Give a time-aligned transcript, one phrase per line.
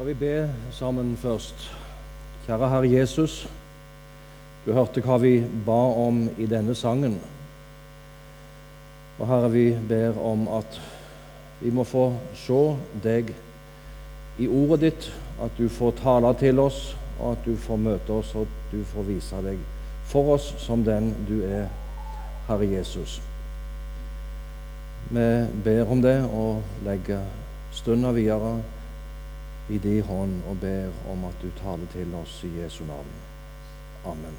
[0.00, 1.76] Skal vi be sammen først?
[2.46, 3.48] Kjære Herre Jesus,
[4.64, 5.76] du hørte hva vi ba
[6.06, 7.18] om i denne sangen.
[9.18, 10.80] Og Herre, vi ber om at
[11.60, 12.62] vi må få se
[13.04, 13.34] deg
[14.40, 16.80] i ordet ditt, at du får tale til oss,
[17.18, 19.60] og at du får møte oss, og at du får vise deg
[20.08, 21.68] for oss som den du er,
[22.48, 23.20] Herre Jesus.
[25.12, 25.30] Vi
[25.68, 27.20] ber om det og legger
[27.76, 28.62] stunda videre
[29.70, 33.10] i din hånd og ber om at du taler til oss i Jesu navn.
[34.06, 34.36] Amen.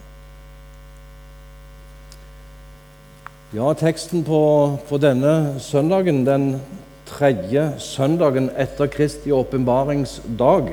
[3.53, 4.41] Ja, teksten på,
[4.89, 6.61] på denne søndagen, den
[7.05, 10.71] tredje søndagen etter Kristi åpenbaringsdag,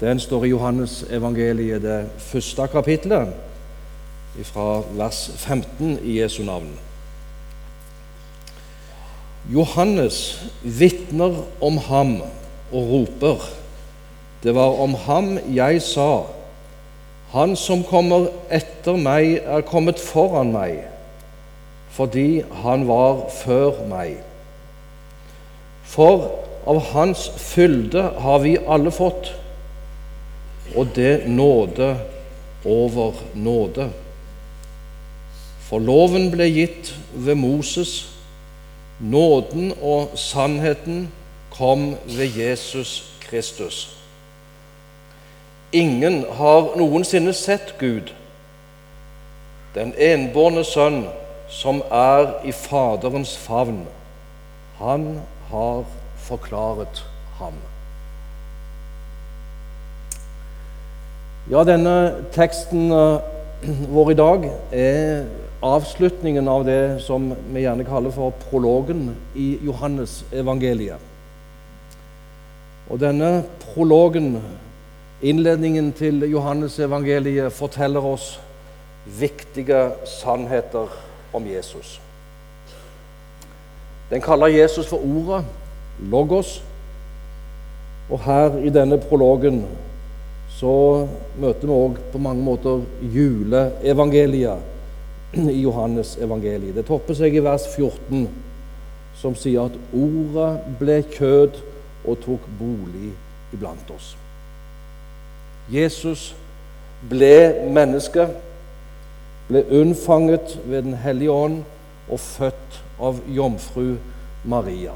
[0.00, 3.32] den står i Johannes evangeliet, det første kapittelet,
[4.44, 6.72] fra vers 15 i Jesu navn.
[9.52, 12.18] Johannes vitner om ham
[12.72, 13.46] og roper.
[14.42, 16.26] Det var om ham jeg sa,
[17.32, 20.84] han som kommer etter meg, er kommet foran meg,
[21.96, 24.20] fordi han var før meg.
[25.86, 26.28] For
[26.66, 29.32] av hans fylde har vi alle fått,
[30.76, 31.94] og det nåde
[32.66, 33.90] over nåde.
[35.66, 38.06] For loven ble gitt ved Moses,
[39.00, 41.08] nåden og sannheten
[41.58, 43.96] kom ved Jesus Kristus.
[45.72, 48.12] Ingen har noensinne sett Gud,
[49.74, 51.04] den enbårne Sønn,
[51.48, 53.84] som er i Faderens favn.
[54.78, 55.84] Han har
[56.26, 57.02] forklaret
[57.38, 57.58] ham.
[61.50, 61.96] Ja, denne
[62.34, 63.34] teksten eh,
[63.94, 65.26] vår i dag er
[65.66, 71.15] avslutningen av det som vi gjerne kaller for prologen i Johannes evangeliet.
[72.90, 74.36] Og denne prologen,
[75.22, 78.40] innledningen til Johannes evangeliet, forteller oss
[79.18, 80.86] viktige sannheter
[81.34, 82.00] om Jesus.
[84.10, 85.44] Den kaller Jesus for Ordet,
[86.10, 86.62] Logos.
[88.10, 89.64] Og her i denne prologen
[90.56, 91.06] så
[91.40, 94.58] møter vi òg på mange måter juleevangeliet
[95.50, 96.76] i Johannes evangeliet.
[96.76, 98.28] Det topper seg i vers 14,
[99.18, 101.58] som sier at ordet ble kjød
[102.06, 103.12] og tok bolig
[103.52, 104.16] iblant oss.
[105.72, 106.34] Jesus
[107.10, 108.28] ble menneske,
[109.48, 111.62] ble unnfanget ved Den hellige ånd
[112.08, 113.96] og født av jomfru
[114.44, 114.94] Maria.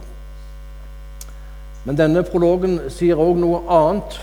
[1.85, 4.19] Men denne prologen sier òg noe annet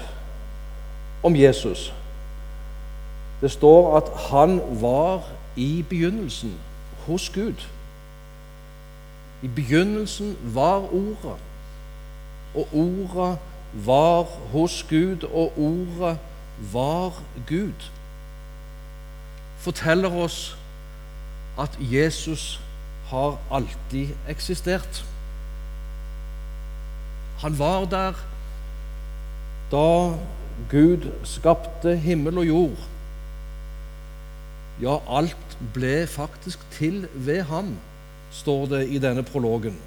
[1.25, 1.89] om Jesus.
[3.41, 5.25] Det står at han var
[5.57, 6.53] i begynnelsen
[7.07, 7.65] hos Gud.
[9.41, 11.37] I begynnelsen var Ordet
[12.57, 13.37] og ordet
[13.85, 16.17] var hos Gud, og ordet
[16.73, 17.89] var Gud,
[19.61, 20.57] forteller oss
[21.59, 22.59] at Jesus
[23.09, 25.05] har alltid eksistert.
[27.41, 28.13] Han var der
[29.71, 30.13] da
[30.71, 32.85] Gud skapte himmel og jord.
[34.81, 37.75] Ja, alt ble faktisk til ved ham,
[38.31, 39.77] står det i denne prologen.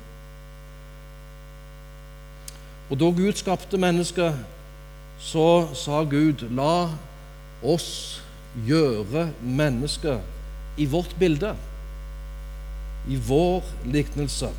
[2.90, 4.34] Og da Gud skapte mennesket,
[5.20, 6.88] så sa Gud, la
[7.62, 8.22] oss
[8.66, 11.52] gjøre mennesket i vårt bilde,
[13.08, 14.50] i vår liknelse.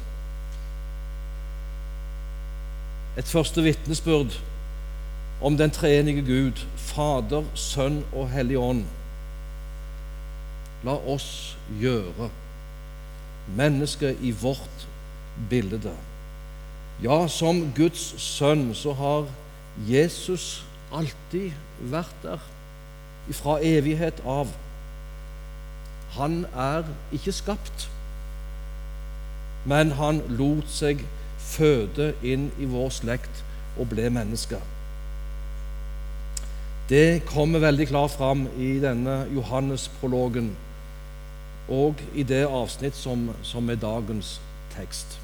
[3.17, 4.37] Et første vitnesbyrd
[5.41, 8.85] om den treenige Gud, Fader, Sønn og Hellig Ånd.
[10.87, 12.29] La oss gjøre
[13.57, 14.87] mennesket i vårt
[15.49, 15.91] bilde.
[17.01, 19.29] Ja, som Guds sønn så har
[19.89, 20.61] Jesus
[20.93, 21.55] alltid
[21.89, 22.43] vært der
[23.33, 24.51] fra evighet av.
[26.17, 26.85] Han er
[27.15, 27.87] ikke skapt,
[29.65, 31.01] men han lot seg
[31.41, 33.41] føde inn i vår slekt
[33.79, 34.59] og ble menneske.
[36.91, 40.51] Det kommer veldig klart fram i denne Johannes-prologen
[41.71, 44.35] og i det avsnitt som, som er dagens
[44.75, 45.20] tekst.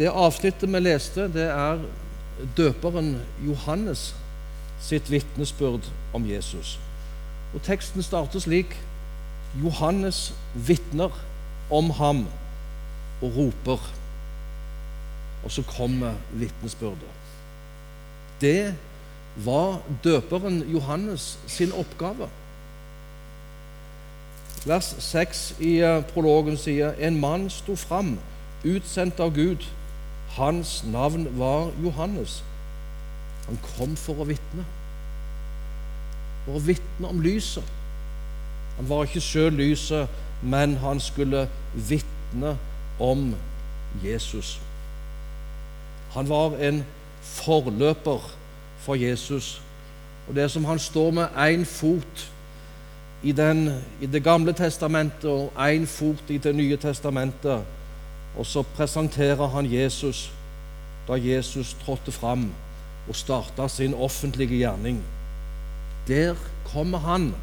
[0.00, 1.82] Det avsnittet vi leste, det er
[2.56, 4.14] døperen Johannes
[4.80, 5.84] sitt vitnesbyrd
[6.16, 6.78] om Jesus.
[7.52, 8.78] Og Teksten starter slik
[9.60, 11.12] Johannes vitner
[11.70, 12.22] om ham
[13.20, 13.90] og roper.
[15.44, 17.12] Og så kommer vitnesbyrdet.
[18.40, 18.74] Det
[19.36, 22.28] var døperen Johannes sin oppgave.
[24.66, 28.16] Vers 6 i eh, prologen sier en mann sto fram
[28.64, 29.64] utsendt av Gud.
[30.36, 32.44] Hans navn var Johannes.
[33.46, 34.64] Han kom for å vitne.
[36.46, 37.66] For å vitne om lyset.
[38.76, 40.08] Han var ikke sjøl lyset,
[40.42, 42.54] men han skulle vitne
[43.00, 43.32] om
[44.04, 44.58] Jesus.
[46.14, 46.84] Han var en
[47.20, 48.30] forløper
[48.80, 49.60] for Jesus.
[50.28, 52.30] Og det som han står med én fot
[53.22, 57.66] i, den, i Det gamle testamentet og én fot i Det nye testamentet,
[58.38, 60.32] og så presenterer han Jesus
[61.08, 62.50] da Jesus trådte fram
[63.08, 65.02] og starta sin offentlige gjerning.
[66.08, 66.34] Der
[66.64, 67.34] kommer han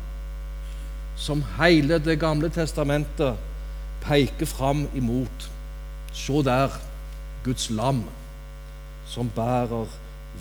[1.18, 3.36] som hele Det gamle testamentet
[4.02, 5.52] peker fram imot.
[6.14, 6.70] Se der,
[7.44, 8.04] Guds lam,
[9.08, 9.86] som bærer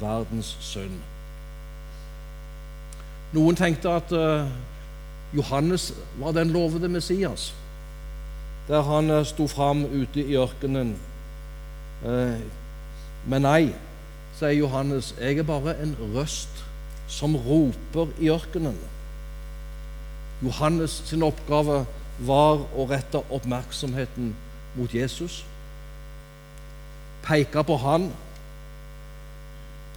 [0.01, 1.01] verdens synd.
[3.33, 4.47] Noen tenkte at uh,
[5.37, 7.55] Johannes var den lovede Messias,
[8.69, 10.97] der han uh, sto fram ute i ørkenen.
[12.05, 12.41] Uh,
[13.27, 13.75] men nei,
[14.39, 16.65] sier Johannes, jeg er bare en røst
[17.09, 18.77] som roper i ørkenen.
[20.43, 21.85] Johannes sin oppgave
[22.19, 24.35] var å rette oppmerksomheten
[24.77, 25.45] mot Jesus,
[27.25, 28.11] peke på han.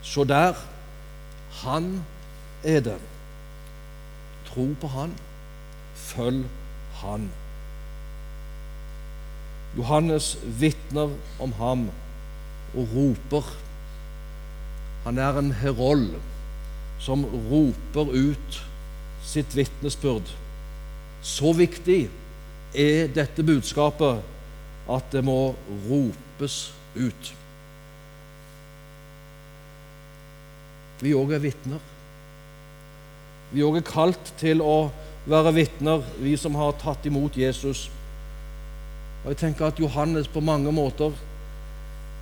[0.04, 0.56] Se der,
[1.64, 1.92] han
[2.64, 2.98] er det.
[4.48, 5.14] Tro på han,
[5.96, 6.48] følg
[7.04, 7.30] han.
[9.78, 11.88] Johannes vitner om ham
[12.76, 13.46] og roper.
[15.06, 16.16] Han er en herold
[17.00, 18.62] som roper ut
[19.26, 20.34] sitt vitnesbyrd.
[21.22, 22.08] Så viktig
[22.74, 24.24] er dette budskapet
[24.90, 25.54] at det må
[25.88, 26.58] ropes
[26.96, 27.34] ut.
[31.00, 31.84] Vi òg er vitner.
[33.54, 34.90] Vi òg er kalt til å
[35.30, 37.88] være vitner, vi som har tatt imot Jesus.
[39.24, 41.12] Og Jeg tenker at Johannes på mange måter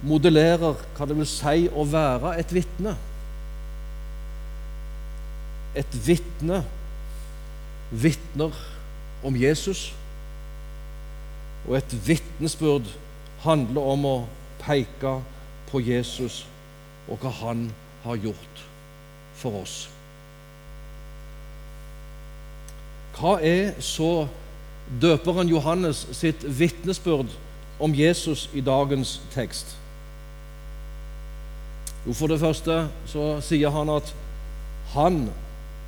[0.04, 2.96] modellerer hva det vil si å være et vitne.
[5.78, 6.64] Et vitne
[7.92, 8.56] vitner
[9.26, 9.92] om Jesus,
[11.68, 12.90] og et vitnesbyrd
[13.44, 14.16] handler om å
[14.62, 15.18] peke
[15.70, 16.46] på Jesus
[17.08, 17.68] og hva han
[18.04, 18.64] har gjort
[19.38, 19.78] for oss.
[23.18, 24.28] Hva er så
[25.02, 27.34] døperen Johannes sitt vitnesbyrd
[27.80, 29.76] om Jesus i dagens tekst?
[32.08, 34.16] Jo, For det første så sier han at
[34.94, 35.30] 'Han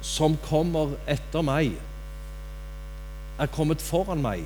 [0.01, 1.71] som kommer etter meg,
[3.39, 4.45] er kommet foran meg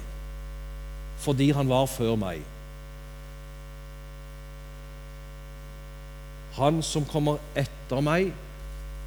[1.17, 2.43] fordi han var før meg'.
[6.53, 8.33] Han som kommer etter meg,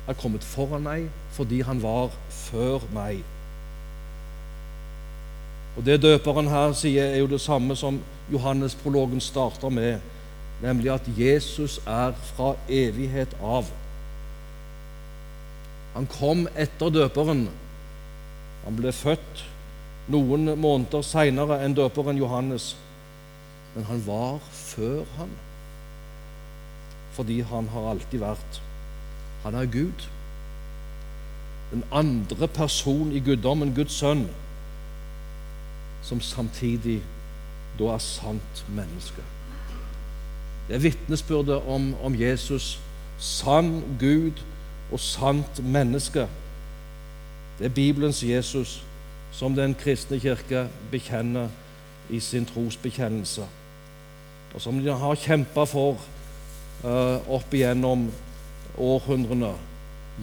[0.09, 3.23] er kommet foran meg fordi han var før meg.
[5.77, 8.01] Og Det døperen her sier, er jo det samme som
[8.33, 9.99] Johannes-prologen starter med
[10.63, 13.69] nemlig at Jesus er fra evighet av.
[15.97, 17.47] Han kom etter døperen.
[18.65, 19.45] Han ble født
[20.13, 22.75] noen måneder seinere enn døperen Johannes,
[23.75, 25.33] men han var før han,
[27.17, 28.61] fordi han har alltid vært.
[29.45, 30.09] Han er Gud.
[31.71, 34.27] Den andre person i guddommen, Guds sønn,
[36.07, 37.01] som samtidig
[37.79, 39.23] da er sant menneske.
[40.69, 42.81] Det er vitnesbyrdet om, om Jesus.
[43.19, 44.43] Sann Gud
[44.93, 46.29] og sant menneske.
[47.59, 48.85] Det er Bibelens Jesus
[49.33, 51.49] som den kristne kirke bekjenner
[52.11, 53.45] i sin trosbekjennelse,
[54.55, 55.99] og som de har kjempa for
[56.85, 58.07] uh, opp igjennom
[58.79, 59.55] århundrene.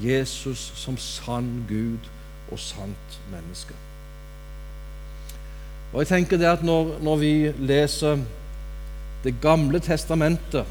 [0.01, 2.09] Jesus som sann Gud
[2.51, 3.75] og sant menneske.
[5.93, 7.33] Og jeg tenker det at når, når vi
[7.69, 8.17] leser
[9.23, 10.65] det gamle testamentet,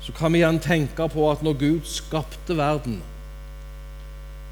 [0.00, 3.02] så kan vi gjerne tenke på at når Gud skapte verden,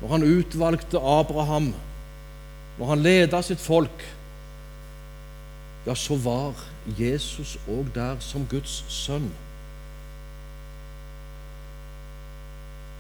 [0.03, 1.73] når han utvalgte Abraham,
[2.79, 4.05] når han ledet sitt folk,
[5.87, 6.59] ja, så var
[6.99, 9.31] Jesus òg der som Guds sønn.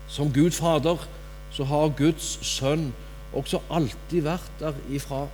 [0.08, 1.04] Som Gud Fader
[1.52, 2.88] så har Guds sønn
[3.36, 5.26] også alltid vært der ifra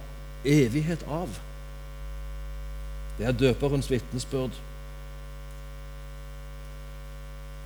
[0.44, 1.28] evighet av.
[3.18, 4.54] Det er døperens vitnesbyrd.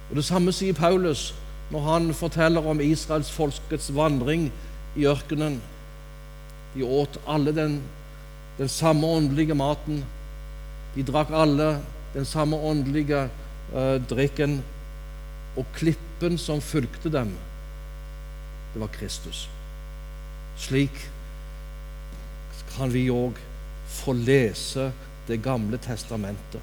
[0.09, 1.35] Og Det samme sier Paulus
[1.71, 4.49] når han forteller om Israels folkets vandring
[4.97, 5.61] i ørkenen.
[6.75, 7.83] De åt alle den,
[8.59, 10.05] den samme åndelige maten.
[10.95, 11.79] De drakk alle
[12.15, 13.29] den samme åndelige
[13.75, 14.63] eh, drikken.
[15.57, 17.33] Og klippen som fulgte dem,
[18.73, 19.49] det var Kristus.
[20.59, 21.09] Slik
[22.79, 23.39] kan vi òg
[23.89, 24.93] få lese
[25.29, 26.61] Det gamle testamentet.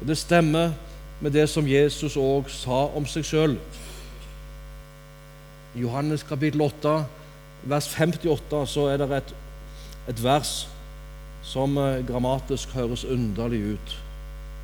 [0.00, 0.72] Og Det stemmer
[1.20, 3.56] med det som Jesus òg sa om seg sjøl.
[5.74, 6.92] I Johannes kapittel 8,
[7.66, 9.34] vers 58, så er det et,
[10.08, 10.68] et vers
[11.42, 13.96] som eh, grammatisk høres underlig ut,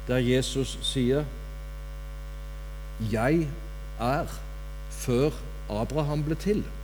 [0.07, 1.25] der Jesus sier
[3.11, 3.49] 'Jeg
[4.01, 4.27] er
[4.91, 5.31] før
[5.71, 6.82] Abraham ble til'.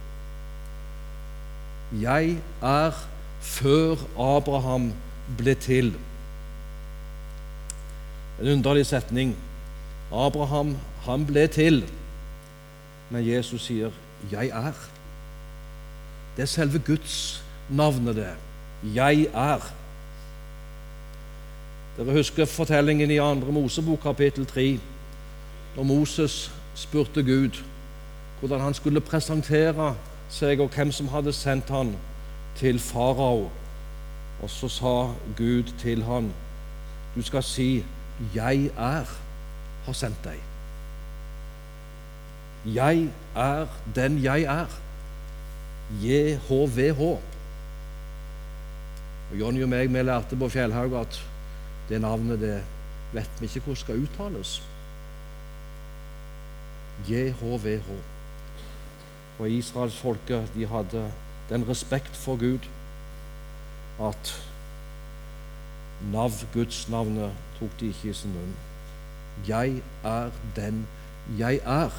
[1.92, 2.92] Jeg er
[3.40, 4.92] før Abraham
[5.38, 5.94] ble til.
[8.40, 9.36] En underlig setning.
[10.12, 11.84] Abraham, han ble til,
[13.10, 13.90] men Jesus sier
[14.32, 14.88] 'Jeg er'.
[16.36, 18.34] Det er selve Guds navnet, det.
[18.94, 19.72] Jeg er.
[21.96, 23.34] Dere husker fortellingen i 2.
[23.34, 24.80] Mosebok kapittel 3,
[25.76, 27.62] når Moses spurte Gud
[28.40, 29.96] hvordan han skulle presentere
[30.28, 31.94] seg og hvem som hadde sendt han
[32.58, 33.48] til farao.
[34.42, 34.94] Og så sa
[35.36, 36.32] Gud til han,
[37.14, 37.84] du skal si
[38.34, 39.04] 'Jeg er
[39.84, 40.48] har sendt deg'.
[42.64, 44.66] Jeg er den jeg er.
[46.02, 47.00] JHVH.
[49.30, 51.20] Og Jonny og meg vi lærte på Fjellhaug at
[51.88, 52.64] det navnet det
[53.12, 54.62] vet vi ikke hvordan skal uttales.
[57.08, 58.17] JHVH.
[59.38, 61.12] Og israelsfolket de hadde
[61.48, 62.58] den respekt for Gud
[64.00, 64.44] at
[66.12, 68.54] nav, Guds navnet tok de ikke i sin munn.
[69.48, 70.86] Jeg er den
[71.38, 71.90] jeg er.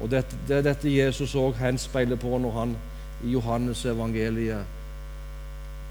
[0.00, 2.76] Og Det, er er dette Jesus òg henspeiler på når han
[3.24, 4.64] i Johannes evangeliet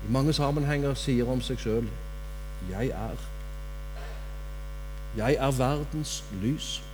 [0.07, 1.87] i mange sammenhenger sier om seg sjøl
[2.69, 3.27] 'Jeg er'.
[5.17, 6.86] Jeg er verdens lys.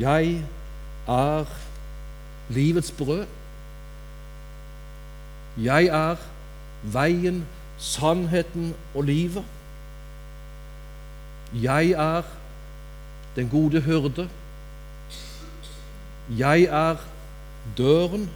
[0.00, 0.44] Jeg
[1.08, 1.44] er
[2.48, 3.26] livets brød.
[5.58, 6.16] Jeg er
[6.82, 7.46] veien,
[7.78, 9.44] sannheten og livet.
[11.54, 12.22] Jeg er
[13.36, 14.28] den gode hyrde.
[16.38, 16.96] Jeg er
[17.78, 18.30] døren.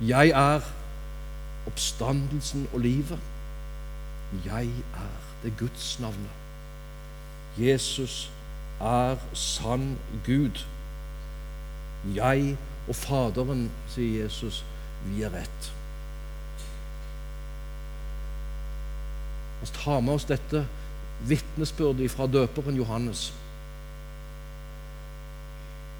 [0.00, 0.60] Jeg er
[1.66, 3.18] oppstandelsen og livet.
[4.44, 6.30] Jeg er det Guds navnet.
[7.58, 8.33] Jesus
[8.80, 10.64] er sann Gud.
[12.14, 12.56] Jeg
[12.88, 14.64] og Faderen, sier Jesus,
[15.06, 15.70] vi er ett.
[19.62, 20.66] Vi tar med oss dette
[21.24, 23.30] vitnesbyrdet fra døperen Johannes.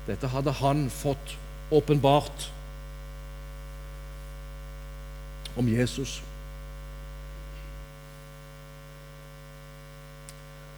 [0.05, 1.37] Dette hadde han fått
[1.73, 2.51] åpenbart
[5.57, 6.19] om Jesus.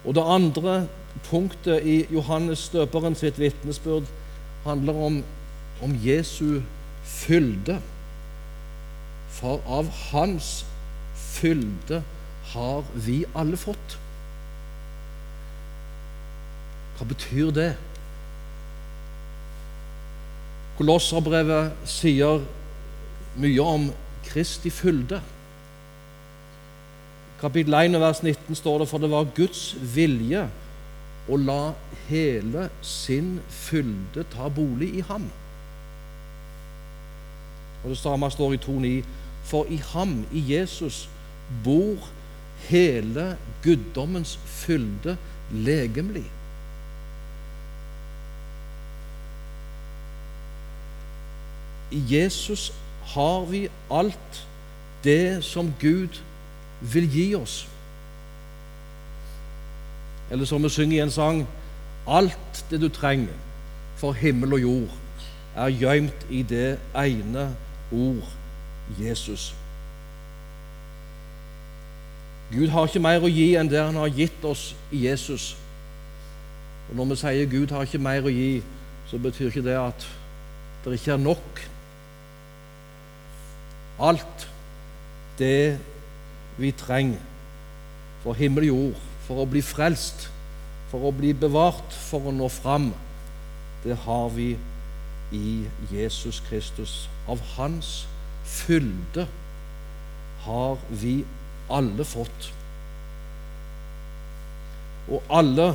[0.05, 0.87] Og Det andre
[1.25, 4.07] punktet i Johannes døperen sitt vitnesbyrd
[4.65, 5.21] handler om,
[5.83, 6.61] om Jesu
[7.03, 7.79] fylde.
[9.37, 10.65] For av Hans
[11.15, 12.01] fylde
[12.53, 13.97] har vi alle fått.
[16.97, 17.71] Hva betyr det?
[20.77, 22.43] Kolosserbrevet sier
[23.37, 23.89] mye om
[24.27, 25.19] Kristi fylde.
[27.41, 30.47] Kapittel 1 vers 19 står det for det var Guds vilje
[31.27, 31.73] å la
[32.07, 35.27] hele sin fylde ta bolig i ham.
[37.83, 39.05] Og Det samme står i 2.9.:
[39.43, 41.09] For i ham, i Jesus,
[41.63, 42.09] bor
[42.67, 45.17] hele guddommens fylde
[45.51, 46.25] legemlig.
[51.91, 52.73] I Jesus
[53.13, 54.47] har vi alt
[55.03, 56.19] det som Gud
[56.81, 57.67] vil gi oss.
[60.31, 61.47] Eller som vi synger i en sang
[62.07, 63.33] Alt det du trenger
[63.97, 64.89] for himmel og jord,
[65.55, 67.49] er gjemt i det ene
[67.91, 68.27] ord
[68.99, 69.55] Jesus.
[72.51, 75.55] Gud har ikke mer å gi enn det han har gitt oss i Jesus.
[76.89, 78.61] Og Når vi sier Gud har ikke mer å gi,
[79.09, 80.07] så betyr ikke det at
[80.85, 81.63] det ikke er nok.
[83.99, 84.47] Alt
[85.39, 85.79] det
[86.57, 87.19] vi trenger
[88.23, 90.29] for himmel og jord, for å bli frelst,
[90.91, 92.91] for å bli bevart, for å nå fram,
[93.83, 94.53] det har vi
[95.35, 97.07] i Jesus Kristus.
[97.27, 98.05] Av Hans
[98.47, 99.27] fylde
[100.45, 101.19] har vi
[101.69, 102.51] alle fått.
[105.11, 105.67] Og alle,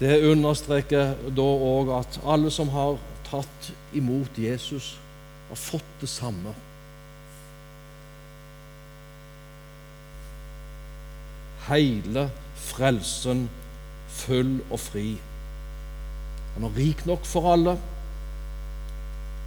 [0.00, 4.94] det understreker da òg at alle som har tatt imot Jesus,
[5.48, 6.52] har fått det samme.
[11.68, 13.48] Hele frelsen
[14.08, 15.18] full og fri.
[16.54, 17.78] Han er rik nok for alle,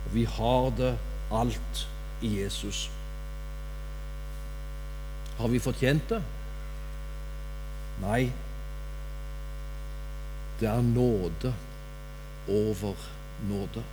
[0.08, 0.98] Og vi har det
[1.32, 1.88] alt
[2.22, 2.92] i Jesus.
[5.38, 6.22] Har vi fortjent det?
[8.02, 8.32] Nei.
[10.60, 11.54] Det er nåde
[12.48, 12.96] over
[13.50, 13.84] nåde.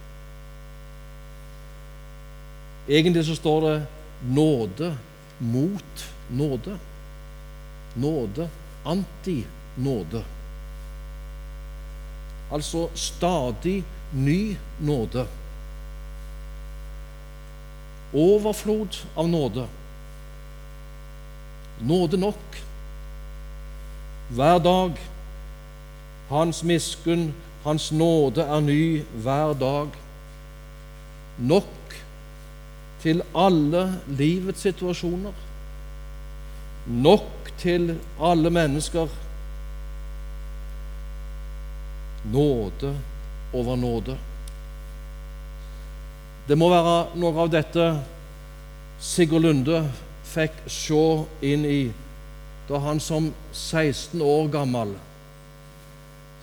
[2.89, 3.87] Egentlig så står det
[4.23, 4.95] nåde
[5.41, 6.79] mot nåde.
[7.95, 8.49] Nåde
[8.85, 10.25] anti-nåde.
[12.53, 15.27] Altså stadig ny nåde.
[18.13, 19.67] Overflod av nåde.
[21.81, 22.63] Nåde nok.
[24.31, 24.99] Hver dag.
[26.29, 27.35] Hans miskunn,
[27.65, 29.89] Hans nåde er ny hver dag.
[31.39, 31.97] Nok
[33.03, 35.33] til alle livets situasjoner.
[36.87, 39.09] Nok til alle mennesker.
[42.33, 42.95] Nåde
[43.53, 44.17] over nåde.
[46.49, 47.85] Det må være noe av dette
[49.01, 49.81] Sigurd Lunde
[50.29, 51.03] fikk se
[51.45, 51.83] inn i
[52.69, 54.95] da han som 16 år gammel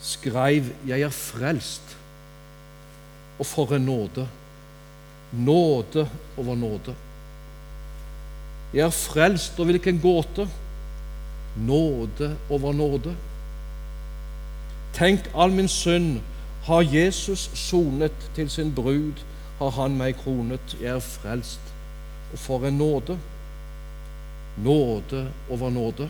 [0.02, 1.96] skrev 'Jeg er frelst'.
[3.40, 4.28] Og for en nåde!
[5.34, 6.96] Nåde over nåde.
[8.74, 10.48] Jeg er frelst, og hvilken gåte!
[11.58, 13.16] Nåde over nåde.
[14.94, 16.20] Tenk all min synd
[16.64, 19.14] har Jesus sonet til sin brud,
[19.60, 20.78] har han meg kronet.
[20.82, 21.74] Jeg er frelst.
[22.34, 23.18] Og for en nåde!
[24.58, 26.10] Nåde over nåde.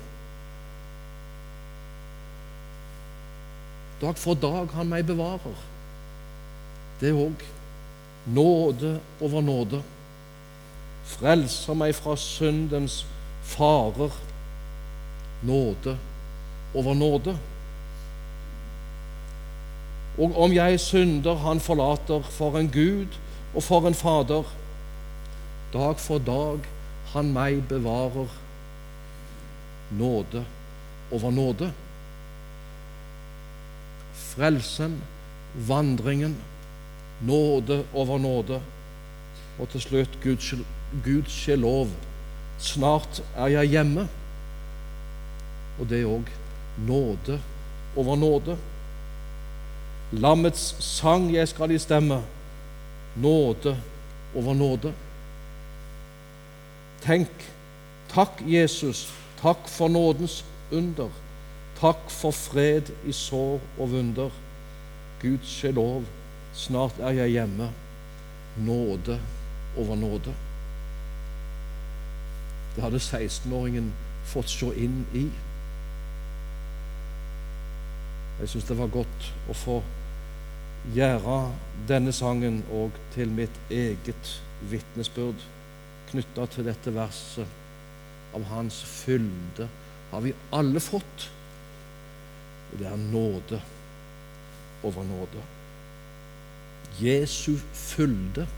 [4.02, 5.60] Dag for dag han meg bevarer.
[7.02, 7.46] Det òg.
[8.26, 9.82] Nåde over nåde.
[11.06, 13.06] Frelser meg fra syndens
[13.44, 14.12] farer.
[15.44, 15.98] Nåde
[16.74, 17.38] over nåde.
[20.18, 23.08] Og om jeg synder, han forlater for en Gud
[23.56, 24.44] og for en Fader.
[25.74, 26.60] Dag for dag
[27.14, 28.32] han meg bevarer.
[29.92, 30.46] Nåde
[31.12, 31.72] over nåde.
[34.14, 35.02] Frelsen,
[35.68, 36.38] vandringen,
[37.22, 38.62] nåde over nåde.
[39.60, 40.54] Og til slutt Guds,
[41.04, 41.88] Guds lov.
[42.60, 44.08] Snart er jeg hjemme.
[45.80, 46.28] Og det er òg
[46.88, 47.40] nåde
[47.96, 48.58] over nåde.
[50.12, 52.22] Lammets sang jeg skal i stemme.
[53.16, 53.78] Nåde
[54.36, 54.94] over nåde.
[57.02, 57.48] Tenk,
[58.12, 59.08] takk, Jesus,
[59.42, 61.10] takk for nådens under.
[61.80, 64.30] Takk for fred i sår og vunder.
[65.22, 66.04] Gud lov,
[66.54, 67.70] snart er jeg hjemme.
[68.58, 69.20] Nåde
[69.78, 70.34] over nåde.
[72.76, 73.92] Det hadde 16-åringen
[74.26, 75.26] fått se inn i.
[78.42, 79.76] Jeg syns det var godt å få
[80.96, 81.36] gjøre
[81.90, 84.32] denne sangen òg til mitt eget
[84.72, 85.44] vitnesbyrd
[86.10, 87.46] knytta til dette verset.
[88.34, 89.68] Av Hans fylde
[90.10, 91.28] har vi alle fått,
[92.72, 93.62] og det er nåde
[94.88, 95.46] over nåde.
[96.98, 98.50] Jesu fylde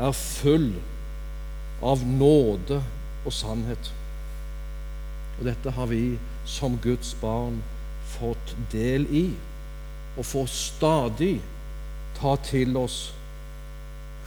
[0.00, 0.72] er full
[1.86, 2.82] av nåde
[3.22, 3.92] og sannhet.
[5.38, 6.18] Og dette har vi
[6.50, 7.60] som Guds barn
[8.18, 9.24] fått del i,
[10.16, 11.34] og får stadig
[12.18, 12.98] ta til oss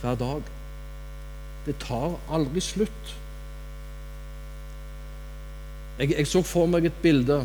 [0.02, 0.48] hver dag.
[1.66, 3.14] Det tar aldri slutt.
[6.00, 7.44] Jeg, jeg så for meg et bilde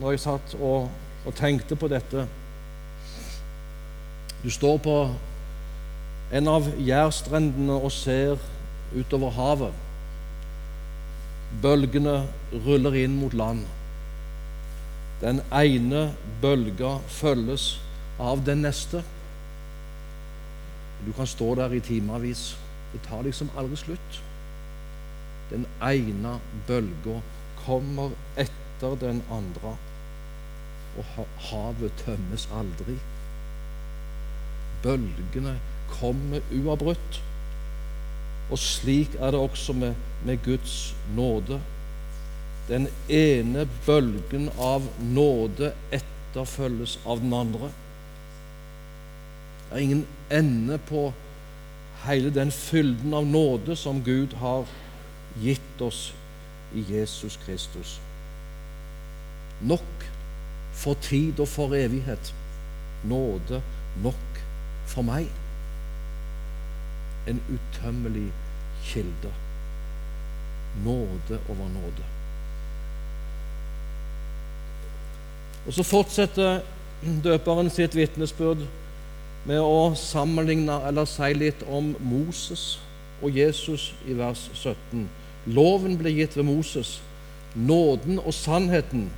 [0.00, 0.90] når jeg satt og,
[1.24, 2.26] og tenkte på dette.
[4.42, 4.96] Du står på
[6.36, 8.42] en av jærstrendene og ser
[8.96, 9.82] utover havet.
[11.62, 12.18] Bølgene
[12.66, 13.62] ruller inn mot land.
[15.20, 16.10] Den ene
[16.42, 17.78] bølga følges
[18.20, 19.00] av den neste.
[21.06, 22.50] Du kan stå der i timevis.
[22.92, 24.20] Det tar liksom aldri slutt.
[25.50, 26.36] Den ene
[26.68, 27.20] bølga
[27.64, 29.76] kommer etter den andre,
[30.98, 32.96] og havet tømmes aldri.
[34.82, 35.56] Bølgene
[35.96, 37.22] kommer uavbrutt.
[38.50, 41.60] Og slik er det også med, med Guds nåde.
[42.68, 47.70] Den ene bølgen av nåde etterfølges av den andre.
[49.68, 51.12] Det er ingen ende på
[52.06, 54.66] hele den fylden av nåde som Gud har
[55.42, 56.12] gitt oss
[56.74, 57.96] i Jesus Kristus.
[59.62, 60.06] Nok
[60.76, 62.34] for tid og for evighet.
[63.06, 63.62] Nåde
[64.02, 64.42] nok
[64.86, 65.30] for meg
[67.26, 68.28] en utømmelig
[68.82, 69.32] kilde.
[70.84, 72.15] Nåde over nåde.
[75.66, 76.60] Og Så fortsetter
[77.24, 78.62] døperen sitt vitnesbyrd
[79.46, 82.78] med å sammenligne eller si litt om Moses
[83.22, 85.06] og Jesus i vers 17.
[85.46, 86.96] Loven ble gitt ved Moses.
[87.54, 89.08] Nåden og sannheten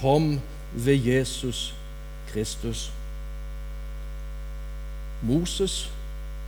[0.00, 0.38] kom
[0.74, 1.74] ved Jesus
[2.32, 2.88] Kristus.
[5.22, 5.88] Moses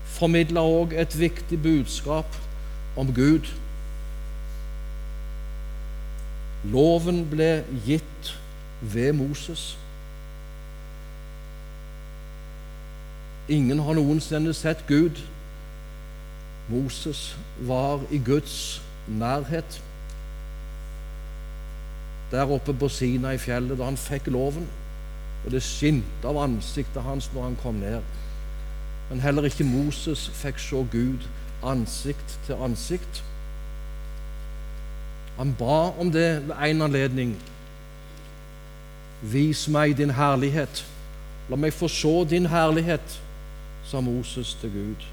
[0.06, 2.38] formidla òg et viktig budskap
[2.98, 3.50] om Gud.
[6.70, 8.34] Loven ble gitt
[8.80, 9.78] ved Moses.
[13.48, 15.20] Ingen har noensinne sett Gud.
[16.68, 19.82] Moses var i Guds nærhet
[22.30, 24.68] der oppe på Sina i fjellet da han fikk loven,
[25.44, 28.04] og det skinte av ansiktet hans når han kom ned.
[29.10, 31.26] Men heller ikke Moses fikk se Gud
[31.66, 33.24] ansikt til ansikt.
[35.40, 37.34] Han ba om det ved en anledning.
[39.22, 40.84] Vis meg din herlighet.
[41.50, 43.20] La meg få se din herlighet,
[43.84, 45.08] sa Moses til Gud.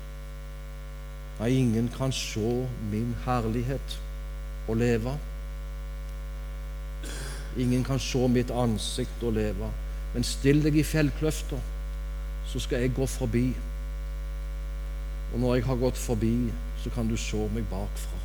[1.40, 3.98] Nei, ingen kan se min herlighet
[4.68, 5.18] og leve.
[7.58, 9.72] Ingen kan se mitt ansikt og leve.
[10.14, 11.60] Men still deg i fjellkløfta,
[12.48, 13.48] så skal jeg gå forbi.
[15.34, 16.52] Og når jeg har gått forbi,
[16.84, 18.22] så kan du se meg bakfra.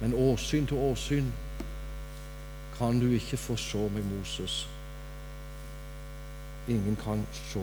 [0.00, 1.28] Men åsyn til åsyn
[2.78, 4.68] kan du ikke få se meg, Moses.
[6.68, 7.62] Ingen kan se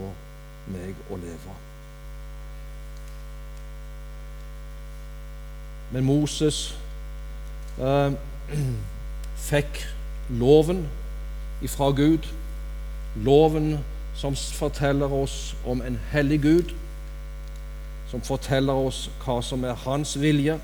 [0.68, 1.56] meg og leve.
[5.92, 6.78] Men Moses
[7.80, 8.12] eh,
[9.50, 9.86] fikk
[10.30, 10.86] loven
[11.66, 12.28] ifra Gud.
[13.16, 13.80] Loven
[14.16, 16.74] som forteller oss om en hellig Gud,
[18.12, 20.58] som forteller oss hva som er hans vilje.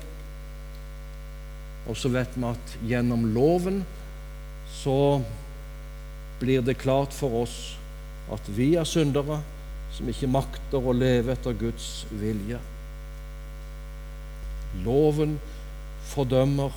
[1.86, 3.84] Og så vet vi at gjennom loven
[4.82, 5.22] så
[6.40, 7.76] blir det klart for oss
[8.32, 9.40] at vi er syndere
[9.96, 12.58] som ikke makter å leve etter Guds vilje.
[14.84, 15.38] Loven
[16.10, 16.74] fordømmer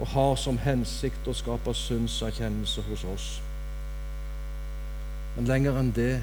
[0.00, 3.30] og har som hensikt å skape syndserkjennelse hos oss.
[5.36, 6.20] Men lenger enn det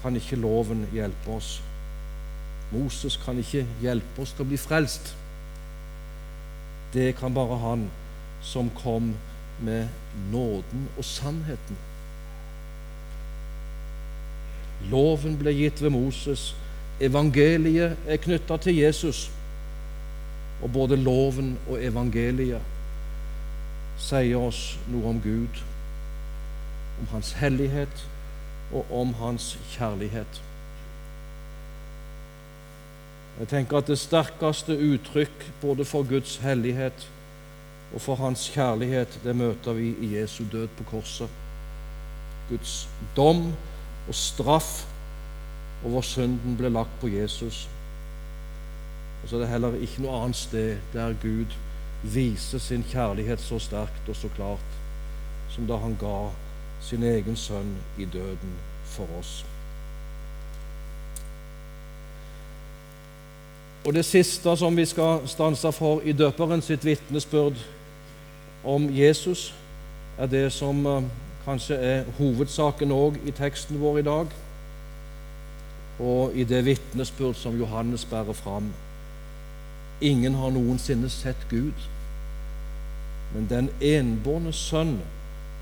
[0.00, 1.58] kan ikke loven hjelpe oss.
[2.70, 5.12] Moses kan ikke hjelpe oss til å bli frelst.
[6.94, 7.84] Det kan bare han
[8.46, 9.12] som kom
[9.62, 9.88] med
[10.32, 11.78] nåden og sannheten.
[14.90, 16.50] Loven ble gitt ved Moses.
[17.00, 19.28] Evangeliet er knytta til Jesus.
[20.62, 22.76] Og både loven og evangeliet
[24.00, 25.60] sier oss noe om Gud,
[27.00, 28.04] om Hans hellighet
[28.72, 30.40] og om Hans kjærlighet.
[33.40, 37.06] Jeg tenker at det sterkeste uttrykk både for Guds hellighet
[37.94, 41.28] og for Hans kjærlighet, det møter vi i Jesu død på korset.
[42.48, 43.52] Guds dom
[44.08, 44.86] og straff
[45.84, 47.68] over synden ble lagt på Jesus.
[49.22, 51.56] Og så er det heller ikke noe annet sted der Gud
[52.02, 54.78] viser sin kjærlighet så sterkt og så klart
[55.50, 56.30] som da han ga
[56.80, 59.40] sin egen sønn i døden for oss.
[63.84, 67.58] Og det siste som vi skal stanse for i døperen sitt vitnesbyrd
[68.64, 69.54] om Jesus,
[70.18, 71.02] er det som eh,
[71.44, 74.34] kanskje er hovedsaken òg i teksten vår i dag,
[76.00, 78.72] og i det vitnesbyrd som Johannes bærer fram.
[80.00, 81.88] Ingen har noensinne sett Gud,
[83.34, 84.98] men den enbårne sønn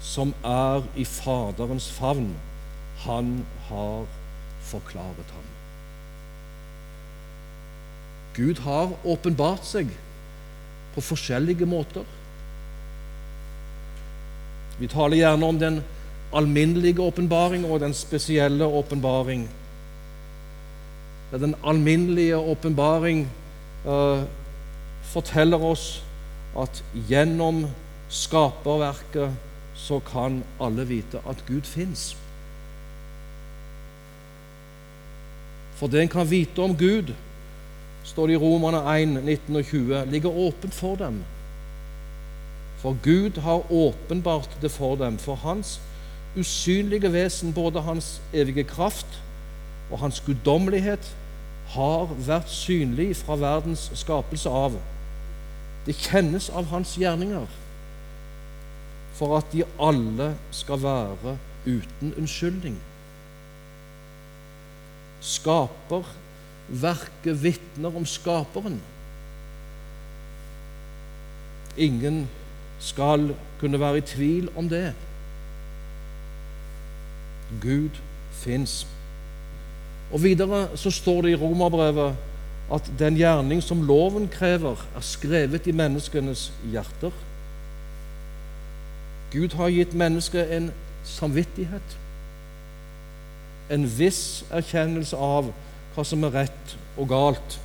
[0.00, 2.30] som er i Faderens favn,
[3.02, 4.06] han har
[4.62, 5.48] forklaret ham.
[8.38, 9.90] Gud har åpenbart seg
[10.94, 12.06] på forskjellige måter.
[14.78, 15.80] Vi taler gjerne om den
[16.32, 19.48] alminnelige åpenbaring og den spesielle åpenbaring.
[21.32, 23.26] Den alminnelige åpenbaring
[23.86, 24.22] uh,
[25.02, 26.02] forteller oss
[26.58, 27.66] at gjennom
[28.08, 29.34] skaperverket
[29.78, 32.16] så kan alle vite at Gud fins.
[35.78, 37.12] For det en kan vite om Gud,
[38.04, 41.20] står det i Romerne 1, 19 og 20, ligger åpent for dem.
[42.78, 45.80] For Gud har åpenbart det for dem, for Hans
[46.36, 49.22] usynlige vesen, både Hans evige kraft
[49.90, 51.16] og Hans guddommelighet,
[51.68, 54.72] har vært synlig fra verdens skapelse av.
[55.86, 57.46] Det kjennes av hans gjerninger
[59.18, 62.78] for at de alle skal være uten unnskyldning.
[65.20, 68.80] Skaperverket vitner om Skaperen.
[71.76, 72.28] Ingen
[72.78, 74.92] skal kunne være i tvil om det.
[77.62, 77.90] Gud
[78.32, 78.86] fins.
[80.12, 82.16] Og Videre så står det i Romerbrevet
[82.72, 87.12] at den gjerning som loven krever, er skrevet i menneskenes hjerter.
[89.32, 90.70] Gud har gitt mennesket en
[91.04, 91.96] samvittighet,
[93.70, 95.50] en viss erkjennelse av
[95.94, 97.58] hva som er rett og galt.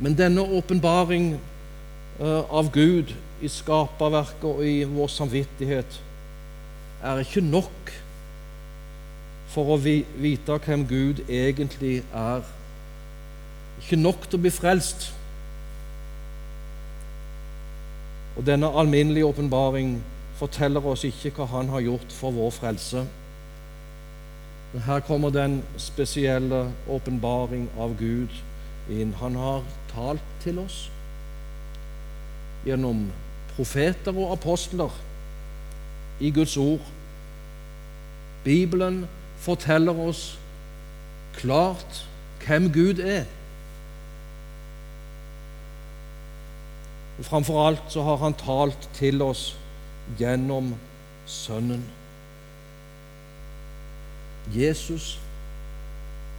[0.00, 1.34] Men denne åpenbaring
[2.22, 3.10] av Gud
[3.42, 6.00] i skaperverket og i vår samvittighet
[7.04, 7.90] er ikke nok
[9.54, 12.46] for å vite hvem Gud egentlig er.
[13.82, 15.10] Ikke nok til å bli frelst.
[18.34, 19.98] Og denne alminnelige åpenbaring
[20.40, 23.04] forteller oss ikke hva Han har gjort for vår frelse.
[24.72, 28.32] Men her kommer den spesielle åpenbaring av Gud
[28.90, 29.14] inn.
[29.20, 30.88] Han har talt til oss
[32.64, 33.06] gjennom
[33.56, 34.90] profeter og apostler
[36.20, 36.80] i Guds ord.
[38.44, 39.04] Bibelen
[39.38, 40.38] forteller oss
[41.36, 42.04] klart
[42.46, 43.24] hvem Gud er.
[47.18, 49.54] Og Framfor alt så har han talt til oss
[50.18, 50.74] gjennom
[51.26, 51.84] Sønnen.
[54.54, 55.20] Jesus,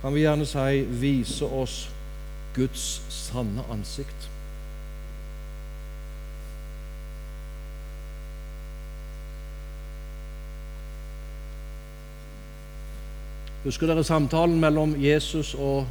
[0.01, 1.87] kan vi gjerne si, viser oss
[2.53, 4.29] Guds sanne ansikt.
[13.65, 15.87] Husker dere samtalen mellom Jesus og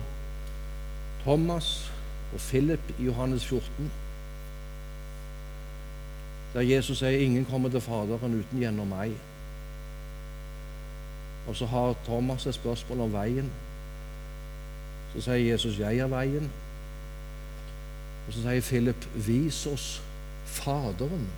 [1.25, 1.91] Thomas
[2.35, 3.91] og Philip i Johannes 14?
[6.53, 9.19] Der Jesus sier 'Ingen kommer til Faderen uten gjennom meg'.
[11.49, 13.51] Og så har Thomas et spørsmål om veien.
[15.15, 16.51] Så sier Jesus 'Jeg er veien'.
[18.27, 20.03] Og så sier Philip 'Vis oss
[20.45, 21.31] Faderen'.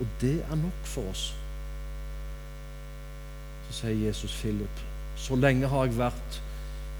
[0.00, 1.36] Og det er nok for oss.
[3.70, 6.38] Så sier Jesus Philip så lenge har jeg vært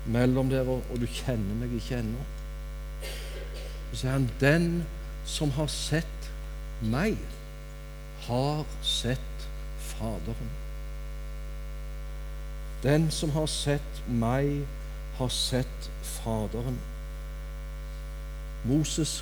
[0.07, 2.25] mellom dere, og du kjenner meg ikke ennå.
[3.93, 4.69] Så sier han, den
[5.29, 6.31] som har sett
[6.83, 7.19] meg,
[8.27, 9.29] har sett
[9.93, 10.51] Faderen.
[12.83, 14.65] Den som har sett meg,
[15.19, 16.79] har sett Faderen.
[18.65, 19.21] Moses,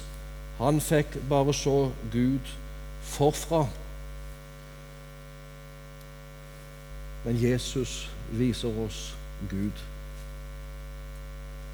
[0.59, 2.55] han fikk bare så Gud
[3.03, 3.66] forfra.
[7.24, 9.14] Men Jesus viser oss
[9.50, 9.84] Gud.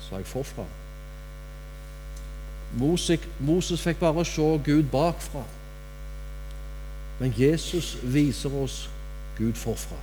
[0.00, 0.64] Sa jeg forfra?
[2.76, 5.44] Moses, fikk bare se Gud bakfra.
[7.20, 8.90] Men Jesus viser oss
[9.38, 9.96] Gud forfra.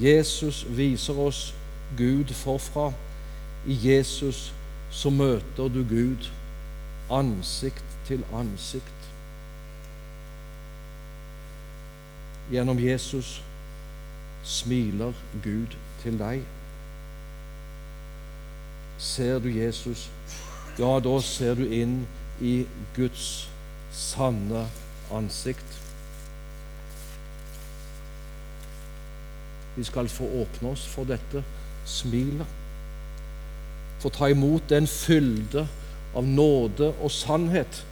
[0.00, 1.54] Jesus viser oss
[1.96, 2.92] Gud forfra.
[3.66, 4.52] I Jesus
[4.90, 6.30] så møter du Gud
[7.10, 9.10] ansikt til ansikt.
[12.50, 13.42] Gjennom Jesus
[14.44, 15.12] smiler
[15.44, 16.42] Gud til deg.
[18.98, 20.10] Ser du Jesus,
[20.78, 22.04] ja, da ser du inn
[22.40, 23.48] i Guds
[23.92, 24.66] sanne
[25.14, 25.80] ansikt.
[29.76, 31.42] Vi skal få åpne oss for dette
[31.86, 32.46] smilet.
[34.02, 35.66] Få ta imot den fylde
[36.14, 37.82] av nåde og sannhet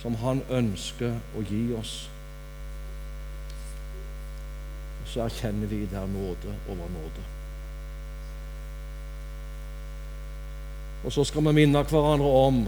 [0.00, 1.94] som Han ønsker å gi oss
[5.04, 7.24] så erkjenner vi der nåde over nåde.
[11.04, 12.64] Og så skal vi minne hverandre om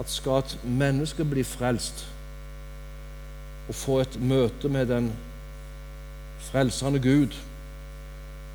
[0.00, 2.06] at skal et menneske bli frelst
[3.68, 5.12] og få et møte med den
[6.42, 7.36] frelsende Gud,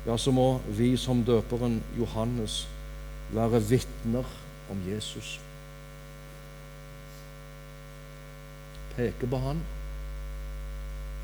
[0.06, 2.68] ja, så må vi som døperen Johannes
[3.32, 4.24] være vitner
[4.70, 5.40] om Jesus.
[8.96, 9.60] Peke på Han,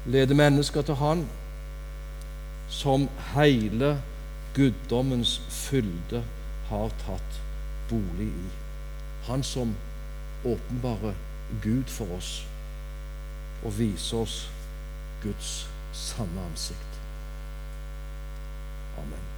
[0.07, 1.29] lede mennesker til Han
[2.69, 4.03] som hele
[4.55, 6.25] guddommens fylde
[6.69, 7.41] har tatt
[7.91, 8.49] bolig i.
[9.29, 9.75] Han som
[10.45, 11.15] åpenbarer
[11.63, 12.47] Gud for oss
[13.65, 14.41] og viser oss
[15.23, 15.55] Guds
[15.93, 17.01] sanne ansikt.
[18.99, 19.34] Amen.